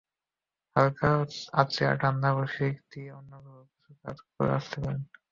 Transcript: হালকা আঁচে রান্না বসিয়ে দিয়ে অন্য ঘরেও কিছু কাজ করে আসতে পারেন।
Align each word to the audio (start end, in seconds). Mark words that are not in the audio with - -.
হালকা 0.75 1.09
আঁচে 1.53 1.83
রান্না 2.01 2.29
বসিয়ে 2.37 2.71
দিয়ে 2.91 3.09
অন্য 3.13 3.31
ঘরেও 3.43 3.63
কিছু 3.71 3.91
কাজ 4.03 4.17
করে 4.27 4.51
আসতে 4.59 4.77
পারেন। 4.83 5.01